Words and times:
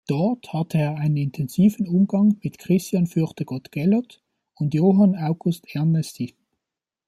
Dort 0.07 0.51
hatte 0.51 0.79
er 0.79 0.95
einen 0.97 1.15
intensiven 1.17 1.87
Umgang 1.87 2.39
mit 2.43 2.57
Christian 2.57 3.05
Fürchtegott 3.05 3.71
Gellert 3.71 4.23
und 4.55 4.73
Johann 4.73 5.15
August 5.15 5.75
Ernesti. 5.75 6.35